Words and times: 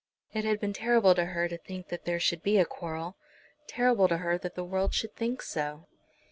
It 0.33 0.45
had 0.45 0.59
been 0.59 0.73
terrible 0.73 1.13
to 1.13 1.25
her 1.25 1.47
to 1.47 1.59
think 1.59 1.89
that 1.89 2.05
there 2.05 2.19
should 2.19 2.41
be 2.41 2.57
a 2.57 2.65
quarrel, 2.65 3.17
terrible 3.67 4.07
to 4.07 4.17
her 4.17 4.35
that 4.39 4.55
the 4.55 4.63
world 4.65 4.95
should 4.95 5.15
think 5.15 5.43
so. 5.43 5.85